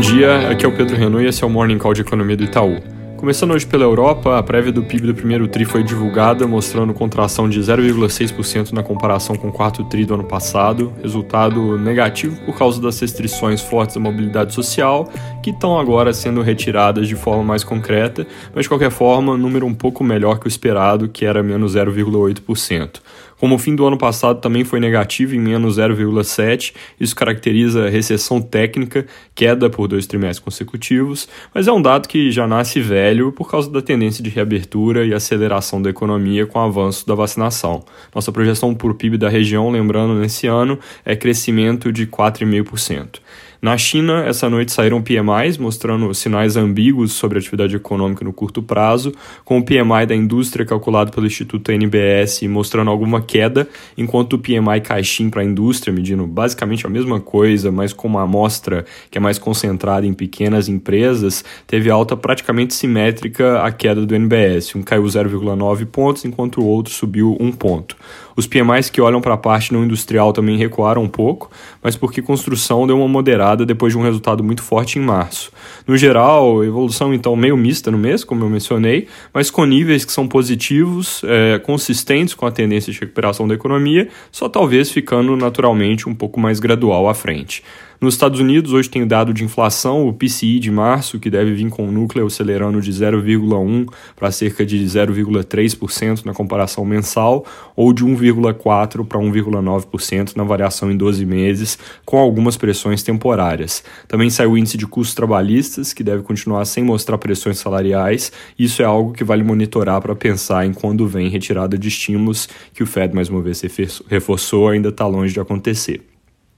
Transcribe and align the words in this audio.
dia, 0.00 0.48
aqui 0.48 0.64
é 0.64 0.68
o 0.68 0.72
Pedro 0.72 0.96
Renault 0.96 1.22
e 1.24 1.28
esse 1.28 1.44
é 1.44 1.46
o 1.46 1.50
Morning 1.50 1.76
Call 1.76 1.92
de 1.92 2.00
Economia 2.00 2.34
do 2.34 2.44
Itaú. 2.44 2.78
Começando 3.18 3.50
hoje 3.50 3.66
pela 3.66 3.84
Europa, 3.84 4.38
a 4.38 4.42
prévia 4.42 4.72
do 4.72 4.82
PIB 4.82 5.08
do 5.08 5.14
primeiro 5.14 5.46
TRI 5.46 5.66
foi 5.66 5.82
divulgada, 5.82 6.46
mostrando 6.46 6.94
contração 6.94 7.50
de 7.50 7.60
0,6% 7.60 8.72
na 8.72 8.82
comparação 8.82 9.36
com 9.36 9.48
o 9.48 9.52
quarto 9.52 9.84
TRI 9.84 10.06
do 10.06 10.14
ano 10.14 10.24
passado, 10.24 10.90
resultado 11.02 11.76
negativo 11.76 12.40
por 12.46 12.56
causa 12.56 12.80
das 12.80 12.98
restrições 12.98 13.60
fortes 13.60 13.94
à 13.94 14.00
mobilidade 14.00 14.54
social, 14.54 15.06
que 15.42 15.50
estão 15.50 15.78
agora 15.78 16.12
sendo 16.12 16.42
retiradas 16.42 17.08
de 17.08 17.14
forma 17.14 17.42
mais 17.42 17.64
concreta, 17.64 18.26
mas 18.54 18.64
de 18.64 18.68
qualquer 18.68 18.90
forma, 18.90 19.36
número 19.36 19.66
um 19.66 19.74
pouco 19.74 20.04
melhor 20.04 20.38
que 20.38 20.46
o 20.46 20.48
esperado, 20.48 21.08
que 21.08 21.24
era 21.24 21.42
menos 21.42 21.74
0,8%. 21.74 23.00
Como 23.40 23.54
o 23.54 23.58
fim 23.58 23.74
do 23.74 23.86
ano 23.86 23.96
passado 23.96 24.38
também 24.38 24.64
foi 24.64 24.80
negativo, 24.80 25.34
em 25.34 25.40
menos 25.40 25.78
0,7, 25.78 26.74
isso 27.00 27.16
caracteriza 27.16 27.88
recessão 27.88 28.38
técnica, 28.38 29.06
queda 29.34 29.70
por 29.70 29.88
dois 29.88 30.06
trimestres 30.06 30.40
consecutivos, 30.40 31.26
mas 31.54 31.66
é 31.66 31.72
um 31.72 31.80
dado 31.80 32.06
que 32.06 32.30
já 32.30 32.46
nasce 32.46 32.82
velho 32.82 33.32
por 33.32 33.50
causa 33.50 33.70
da 33.70 33.80
tendência 33.80 34.22
de 34.22 34.28
reabertura 34.28 35.06
e 35.06 35.14
aceleração 35.14 35.80
da 35.80 35.88
economia 35.88 36.46
com 36.46 36.58
o 36.58 36.62
avanço 36.62 37.06
da 37.06 37.14
vacinação. 37.14 37.82
Nossa 38.14 38.30
projeção 38.30 38.74
por 38.74 38.92
PIB 38.92 39.16
da 39.16 39.30
região, 39.30 39.70
lembrando, 39.70 40.14
nesse 40.16 40.46
ano, 40.46 40.78
é 41.02 41.16
crescimento 41.16 41.90
de 41.90 42.06
4,5%. 42.06 43.20
Na 43.62 43.76
China, 43.76 44.24
essa 44.24 44.48
noite 44.48 44.72
saíram 44.72 45.02
PMIs 45.02 45.58
mostrando 45.58 46.14
sinais 46.14 46.56
ambíguos 46.56 47.12
sobre 47.12 47.36
a 47.36 47.40
atividade 47.40 47.76
econômica 47.76 48.24
no 48.24 48.32
curto 48.32 48.62
prazo, 48.62 49.12
com 49.44 49.58
o 49.58 49.62
PMI 49.62 50.06
da 50.06 50.14
indústria 50.14 50.64
calculado 50.64 51.12
pelo 51.12 51.26
Instituto 51.26 51.70
NBS 51.70 52.40
mostrando 52.44 52.90
alguma 52.90 53.20
queda, 53.20 53.68
enquanto 53.98 54.32
o 54.32 54.38
PMI 54.38 54.80
caixin 54.82 55.28
para 55.28 55.42
a 55.42 55.44
indústria, 55.44 55.92
medindo 55.92 56.26
basicamente 56.26 56.86
a 56.86 56.88
mesma 56.88 57.20
coisa, 57.20 57.70
mas 57.70 57.92
com 57.92 58.08
uma 58.08 58.22
amostra 58.22 58.86
que 59.10 59.18
é 59.18 59.20
mais 59.20 59.38
concentrada 59.38 60.06
em 60.06 60.14
pequenas 60.14 60.66
empresas, 60.66 61.44
teve 61.66 61.90
alta 61.90 62.16
praticamente 62.16 62.72
simétrica 62.72 63.60
à 63.60 63.70
queda 63.70 64.06
do 64.06 64.14
NBS. 64.14 64.74
Um 64.74 64.82
caiu 64.82 65.02
0,9 65.02 65.84
pontos, 65.84 66.24
enquanto 66.24 66.62
o 66.62 66.66
outro 66.66 66.94
subiu 66.94 67.36
1 67.38 67.52
ponto. 67.52 67.94
Os 68.34 68.46
PMIs 68.46 68.88
que 68.88 69.02
olham 69.02 69.20
para 69.20 69.34
a 69.34 69.36
parte 69.36 69.70
não 69.70 69.84
industrial 69.84 70.32
também 70.32 70.56
recuaram 70.56 71.02
um 71.02 71.08
pouco, 71.08 71.50
mas 71.82 71.94
porque 71.94 72.22
construção 72.22 72.86
deu 72.86 72.96
uma 72.96 73.08
moderada 73.08 73.49
depois 73.56 73.92
de 73.92 73.98
um 73.98 74.02
resultado 74.02 74.42
muito 74.42 74.62
forte 74.62 74.98
em 74.98 75.02
março. 75.02 75.52
No 75.86 75.96
geral, 75.96 76.64
evolução 76.64 77.12
então 77.12 77.34
meio 77.36 77.56
mista 77.56 77.90
no 77.90 77.98
mês, 77.98 78.24
como 78.24 78.44
eu 78.44 78.48
mencionei, 78.48 79.08
mas 79.32 79.50
com 79.50 79.64
níveis 79.64 80.04
que 80.04 80.12
são 80.12 80.26
positivos, 80.26 81.22
é, 81.24 81.58
consistentes 81.58 82.34
com 82.34 82.46
a 82.46 82.50
tendência 82.50 82.92
de 82.92 83.00
recuperação 83.00 83.46
da 83.46 83.54
economia, 83.54 84.08
só 84.30 84.48
talvez 84.48 84.90
ficando 84.90 85.36
naturalmente 85.36 86.08
um 86.08 86.14
pouco 86.14 86.38
mais 86.38 86.60
gradual 86.60 87.08
à 87.08 87.14
frente. 87.14 87.62
Nos 88.00 88.14
Estados 88.14 88.40
Unidos, 88.40 88.72
hoje 88.72 88.88
tem 88.88 89.02
o 89.02 89.06
dado 89.06 89.34
de 89.34 89.44
inflação, 89.44 90.08
o 90.08 90.14
PCI 90.14 90.58
de 90.58 90.70
março, 90.70 91.20
que 91.20 91.28
deve 91.28 91.52
vir 91.52 91.68
com 91.68 91.86
o 91.86 91.92
núcleo 91.92 92.26
acelerando 92.26 92.80
de 92.80 92.90
0,1% 92.90 93.92
para 94.16 94.32
cerca 94.32 94.64
de 94.64 94.82
0,3% 94.82 96.24
na 96.24 96.32
comparação 96.32 96.82
mensal, 96.82 97.44
ou 97.76 97.92
de 97.92 98.02
1,4% 98.02 99.04
para 99.04 99.20
1,9% 99.20 100.34
na 100.34 100.42
variação 100.44 100.90
em 100.90 100.96
12 100.96 101.26
meses, 101.26 101.78
com 102.06 102.16
algumas 102.16 102.56
pressões 102.56 103.02
temporárias. 103.02 103.84
Também 104.08 104.30
saiu 104.30 104.52
o 104.52 104.56
índice 104.56 104.78
de 104.78 104.86
custos 104.86 105.14
trabalhistas, 105.14 105.92
que 105.92 106.02
deve 106.02 106.22
continuar 106.22 106.64
sem 106.64 106.82
mostrar 106.82 107.18
pressões 107.18 107.58
salariais. 107.58 108.32
Isso 108.58 108.80
é 108.80 108.86
algo 108.86 109.12
que 109.12 109.22
vale 109.22 109.44
monitorar 109.44 110.00
para 110.00 110.16
pensar 110.16 110.64
em 110.64 110.72
quando 110.72 111.06
vem 111.06 111.28
retirada 111.28 111.76
de 111.76 111.88
estímulos, 111.88 112.48
que 112.72 112.82
o 112.82 112.86
Fed 112.86 113.14
mais 113.14 113.28
uma 113.28 113.42
vez 113.42 113.60
reforçou, 114.08 114.70
ainda 114.70 114.88
está 114.88 115.06
longe 115.06 115.34
de 115.34 115.40
acontecer. 115.40 116.09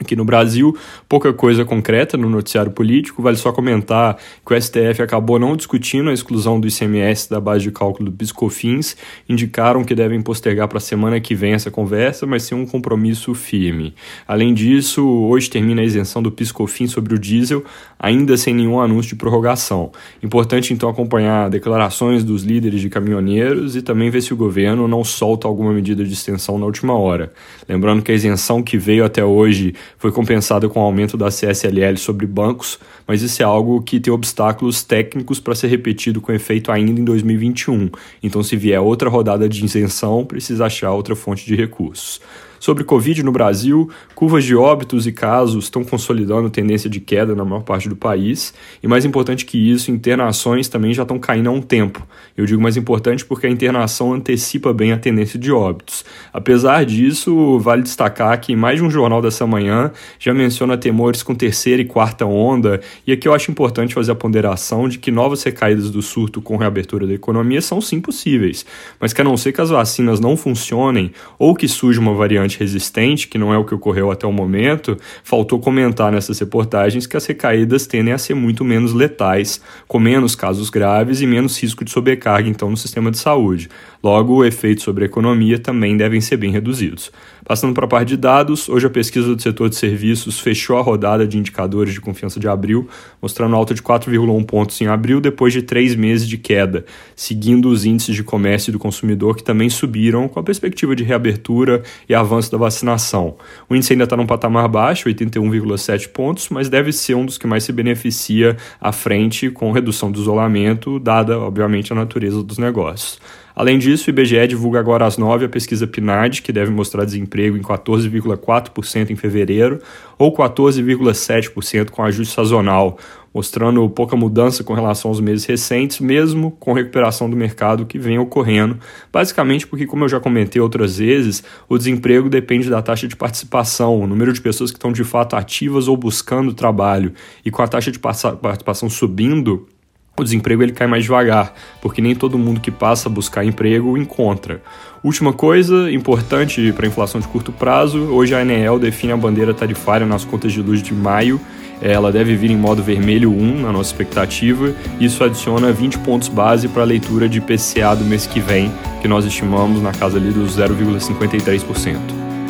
Aqui 0.00 0.16
no 0.16 0.24
Brasil, 0.24 0.76
pouca 1.08 1.32
coisa 1.32 1.64
concreta 1.64 2.16
no 2.16 2.28
noticiário 2.28 2.72
político, 2.72 3.22
vale 3.22 3.36
só 3.36 3.52
comentar 3.52 4.16
que 4.44 4.52
o 4.52 4.60
STF 4.60 5.00
acabou 5.00 5.38
não 5.38 5.54
discutindo 5.54 6.10
a 6.10 6.12
exclusão 6.12 6.58
do 6.58 6.66
ICMS 6.66 7.30
da 7.30 7.40
base 7.40 7.62
de 7.62 7.70
cálculo 7.70 8.10
do 8.10 8.16
PiscoFins, 8.16 8.96
indicaram 9.28 9.84
que 9.84 9.94
devem 9.94 10.20
postergar 10.20 10.66
para 10.66 10.78
a 10.78 10.80
semana 10.80 11.20
que 11.20 11.32
vem 11.32 11.52
essa 11.52 11.70
conversa, 11.70 12.26
mas 12.26 12.42
sem 12.42 12.58
um 12.58 12.66
compromisso 12.66 13.34
firme. 13.34 13.94
Além 14.26 14.52
disso, 14.52 15.06
hoje 15.06 15.48
termina 15.48 15.80
a 15.80 15.84
isenção 15.84 16.20
do 16.20 16.32
PiscoFins 16.32 16.90
sobre 16.90 17.14
o 17.14 17.18
diesel, 17.18 17.64
ainda 17.96 18.36
sem 18.36 18.52
nenhum 18.52 18.80
anúncio 18.80 19.10
de 19.10 19.16
prorrogação. 19.16 19.92
Importante 20.20 20.74
então 20.74 20.88
acompanhar 20.88 21.48
declarações 21.48 22.24
dos 22.24 22.42
líderes 22.42 22.80
de 22.80 22.90
caminhoneiros 22.90 23.76
e 23.76 23.80
também 23.80 24.10
ver 24.10 24.22
se 24.22 24.34
o 24.34 24.36
governo 24.36 24.88
não 24.88 25.04
solta 25.04 25.46
alguma 25.46 25.72
medida 25.72 26.04
de 26.04 26.12
extensão 26.12 26.58
na 26.58 26.66
última 26.66 26.98
hora. 26.98 27.32
Lembrando 27.68 28.02
que 28.02 28.10
a 28.10 28.14
isenção 28.14 28.60
que 28.60 28.76
veio 28.76 29.04
até 29.04 29.24
hoje 29.24 29.72
foi 29.98 30.12
compensada 30.12 30.68
com 30.68 30.80
o 30.80 30.82
aumento 30.82 31.16
da 31.16 31.28
CSLL 31.28 31.96
sobre 31.96 32.26
bancos, 32.26 32.78
mas 33.06 33.22
isso 33.22 33.42
é 33.42 33.44
algo 33.44 33.82
que 33.82 34.00
tem 34.00 34.12
obstáculos 34.12 34.82
técnicos 34.82 35.40
para 35.40 35.54
ser 35.54 35.68
repetido 35.68 36.20
com 36.20 36.32
efeito 36.32 36.70
ainda 36.70 37.00
em 37.00 37.04
2021. 37.04 37.90
Então, 38.22 38.42
se 38.42 38.56
vier 38.56 38.80
outra 38.80 39.08
rodada 39.08 39.48
de 39.48 39.64
isenção, 39.64 40.24
precisa 40.24 40.66
achar 40.66 40.92
outra 40.92 41.14
fonte 41.14 41.44
de 41.46 41.54
recursos. 41.54 42.20
Sobre 42.64 42.82
Covid 42.82 43.22
no 43.22 43.30
Brasil, 43.30 43.90
curvas 44.14 44.42
de 44.42 44.56
óbitos 44.56 45.06
e 45.06 45.12
casos 45.12 45.64
estão 45.64 45.84
consolidando 45.84 46.48
tendência 46.48 46.88
de 46.88 46.98
queda 46.98 47.34
na 47.34 47.44
maior 47.44 47.60
parte 47.60 47.90
do 47.90 47.94
país, 47.94 48.54
e 48.82 48.88
mais 48.88 49.04
importante 49.04 49.44
que 49.44 49.58
isso, 49.70 49.90
internações 49.90 50.66
também 50.66 50.94
já 50.94 51.02
estão 51.02 51.18
caindo 51.18 51.50
há 51.50 51.52
um 51.52 51.60
tempo. 51.60 52.02
Eu 52.34 52.46
digo 52.46 52.62
mais 52.62 52.78
importante 52.78 53.22
porque 53.22 53.46
a 53.46 53.50
internação 53.50 54.14
antecipa 54.14 54.72
bem 54.72 54.92
a 54.92 54.96
tendência 54.96 55.38
de 55.38 55.52
óbitos. 55.52 56.06
Apesar 56.32 56.86
disso, 56.86 57.58
vale 57.58 57.82
destacar 57.82 58.40
que 58.40 58.56
mais 58.56 58.78
de 58.78 58.82
um 58.82 58.88
jornal 58.88 59.20
dessa 59.20 59.46
manhã 59.46 59.92
já 60.18 60.32
menciona 60.32 60.78
temores 60.78 61.22
com 61.22 61.34
terceira 61.34 61.82
e 61.82 61.84
quarta 61.84 62.24
onda, 62.24 62.80
e 63.06 63.12
aqui 63.12 63.28
eu 63.28 63.34
acho 63.34 63.50
importante 63.50 63.92
fazer 63.92 64.12
a 64.12 64.14
ponderação 64.14 64.88
de 64.88 64.98
que 64.98 65.10
novas 65.10 65.42
recaídas 65.42 65.90
do 65.90 66.00
surto 66.00 66.40
com 66.40 66.56
reabertura 66.56 67.06
da 67.06 67.12
economia 67.12 67.60
são 67.60 67.78
sim 67.82 68.00
possíveis, 68.00 68.64
mas 68.98 69.12
que 69.12 69.20
a 69.20 69.24
não 69.24 69.36
ser 69.36 69.52
que 69.52 69.60
as 69.60 69.68
vacinas 69.68 70.18
não 70.18 70.34
funcionem 70.34 71.12
ou 71.38 71.54
que 71.54 71.68
surja 71.68 72.00
uma 72.00 72.14
variante 72.14 72.53
resistente, 72.58 73.28
que 73.28 73.38
não 73.38 73.52
é 73.52 73.58
o 73.58 73.64
que 73.64 73.74
ocorreu 73.74 74.10
até 74.10 74.26
o 74.26 74.32
momento, 74.32 74.96
faltou 75.22 75.58
comentar 75.58 76.12
nessas 76.12 76.38
reportagens 76.38 77.06
que 77.06 77.16
as 77.16 77.26
recaídas 77.26 77.86
tendem 77.86 78.12
a 78.12 78.18
ser 78.18 78.34
muito 78.34 78.64
menos 78.64 78.92
letais, 78.92 79.60
com 79.86 79.98
menos 79.98 80.34
casos 80.34 80.70
graves 80.70 81.20
e 81.20 81.26
menos 81.26 81.60
risco 81.62 81.84
de 81.84 81.90
sobrecarga 81.90 82.48
então 82.48 82.70
no 82.70 82.76
sistema 82.76 83.10
de 83.10 83.18
saúde. 83.18 83.68
Logo, 84.02 84.34
o 84.34 84.44
efeito 84.44 84.82
sobre 84.82 85.04
a 85.04 85.06
economia 85.06 85.58
também 85.58 85.96
devem 85.96 86.20
ser 86.20 86.36
bem 86.36 86.50
reduzidos. 86.50 87.10
Passando 87.44 87.74
para 87.74 87.84
a 87.84 87.88
parte 87.88 88.08
de 88.08 88.16
dados, 88.16 88.70
hoje 88.70 88.86
a 88.86 88.90
pesquisa 88.90 89.34
do 89.34 89.40
setor 89.40 89.68
de 89.68 89.76
serviços 89.76 90.40
fechou 90.40 90.78
a 90.78 90.82
rodada 90.82 91.26
de 91.26 91.36
indicadores 91.36 91.92
de 91.92 92.00
confiança 92.00 92.40
de 92.40 92.48
abril, 92.48 92.88
mostrando 93.20 93.54
alta 93.54 93.74
de 93.74 93.82
4,1 93.82 94.44
pontos 94.46 94.80
em 94.80 94.86
abril 94.86 95.20
depois 95.20 95.52
de 95.52 95.60
três 95.60 95.94
meses 95.94 96.26
de 96.26 96.38
queda, 96.38 96.86
seguindo 97.14 97.68
os 97.68 97.84
índices 97.84 98.14
de 98.14 98.22
comércio 98.22 98.72
do 98.72 98.78
consumidor 98.78 99.36
que 99.36 99.44
também 99.44 99.68
subiram 99.68 100.26
com 100.26 100.40
a 100.40 100.42
perspectiva 100.42 100.96
de 100.96 101.04
reabertura 101.04 101.82
e 102.08 102.14
avanço 102.44 102.50
da 102.50 102.58
vacinação. 102.58 103.36
O 103.68 103.74
índice 103.74 103.92
ainda 103.92 104.04
está 104.04 104.16
num 104.16 104.26
patamar 104.26 104.68
baixo, 104.68 105.08
81,7 105.08 106.08
pontos, 106.08 106.48
mas 106.50 106.68
deve 106.68 106.92
ser 106.92 107.14
um 107.14 107.24
dos 107.24 107.38
que 107.38 107.46
mais 107.46 107.64
se 107.64 107.72
beneficia 107.72 108.56
à 108.80 108.92
frente 108.92 109.50
com 109.50 109.72
redução 109.72 110.10
do 110.10 110.20
isolamento, 110.20 110.98
dada, 110.98 111.38
obviamente, 111.38 111.92
a 111.92 111.96
natureza 111.96 112.42
dos 112.42 112.58
negócios. 112.58 113.18
Além 113.54 113.78
disso, 113.78 114.08
o 114.08 114.10
IBGE 114.10 114.48
divulga 114.48 114.80
agora 114.80 115.06
às 115.06 115.16
9 115.16 115.44
a 115.44 115.48
pesquisa 115.48 115.86
PNAD, 115.86 116.42
que 116.42 116.52
deve 116.52 116.72
mostrar 116.72 117.04
desemprego 117.04 117.56
em 117.56 117.62
14,4% 117.62 119.10
em 119.10 119.16
fevereiro, 119.16 119.78
ou 120.18 120.34
14,7% 120.34 121.90
com 121.90 122.02
ajuste 122.02 122.34
sazonal, 122.34 122.98
mostrando 123.32 123.88
pouca 123.88 124.16
mudança 124.16 124.64
com 124.64 124.74
relação 124.74 125.08
aos 125.08 125.20
meses 125.20 125.44
recentes, 125.44 126.00
mesmo 126.00 126.50
com 126.50 126.72
recuperação 126.72 127.30
do 127.30 127.36
mercado 127.36 127.86
que 127.86 127.96
vem 127.96 128.18
ocorrendo. 128.18 128.76
Basicamente 129.12 129.68
porque, 129.68 129.86
como 129.86 130.02
eu 130.02 130.08
já 130.08 130.18
comentei 130.18 130.60
outras 130.60 130.98
vezes, 130.98 131.44
o 131.68 131.78
desemprego 131.78 132.28
depende 132.28 132.68
da 132.68 132.82
taxa 132.82 133.06
de 133.06 133.14
participação, 133.14 134.00
o 134.00 134.06
número 134.06 134.32
de 134.32 134.40
pessoas 134.40 134.72
que 134.72 134.78
estão 134.78 134.90
de 134.90 135.04
fato 135.04 135.36
ativas 135.36 135.86
ou 135.86 135.96
buscando 135.96 136.52
trabalho. 136.52 137.12
E 137.44 137.52
com 137.52 137.62
a 137.62 137.68
taxa 137.68 137.92
de 137.92 138.00
participação 138.00 138.90
subindo, 138.90 139.68
o 140.16 140.22
desemprego 140.22 140.62
ele 140.62 140.72
cai 140.72 140.86
mais 140.86 141.02
devagar, 141.02 141.52
porque 141.80 142.00
nem 142.00 142.14
todo 142.14 142.38
mundo 142.38 142.60
que 142.60 142.70
passa 142.70 143.08
a 143.08 143.12
buscar 143.12 143.44
emprego 143.44 143.98
encontra. 143.98 144.62
Última 145.02 145.32
coisa 145.32 145.90
importante 145.90 146.72
para 146.72 146.86
a 146.86 146.88
inflação 146.88 147.20
de 147.20 147.28
curto 147.28 147.52
prazo, 147.52 147.98
hoje 147.98 148.34
a 148.34 148.38
ANEEL 148.38 148.78
define 148.78 149.12
a 149.12 149.16
bandeira 149.16 149.52
tarifária 149.52 150.06
nas 150.06 150.24
contas 150.24 150.52
de 150.52 150.62
luz 150.62 150.82
de 150.82 150.94
maio. 150.94 151.40
Ela 151.82 152.10
deve 152.12 152.36
vir 152.36 152.50
em 152.50 152.56
modo 152.56 152.82
vermelho 152.82 153.30
1 153.30 153.62
na 153.62 153.72
nossa 153.72 153.90
expectativa. 153.90 154.72
Isso 155.00 155.22
adiciona 155.22 155.72
20 155.72 155.98
pontos 155.98 156.28
base 156.28 156.68
para 156.68 156.82
a 156.82 156.86
leitura 156.86 157.28
de 157.28 157.40
PCA 157.40 157.94
do 157.94 158.04
mês 158.04 158.26
que 158.26 158.40
vem, 158.40 158.72
que 159.02 159.08
nós 159.08 159.24
estimamos 159.24 159.82
na 159.82 159.92
casa 159.92 160.16
ali 160.16 160.30
dos 160.30 160.56
0,53%. 160.56 161.98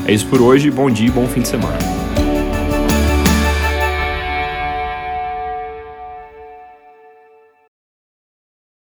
É 0.06 0.12
isso 0.12 0.26
por 0.26 0.40
hoje, 0.40 0.70
bom 0.70 0.90
dia 0.90 1.08
e 1.08 1.10
bom 1.10 1.26
fim 1.26 1.40
de 1.40 1.48
semana. 1.48 2.03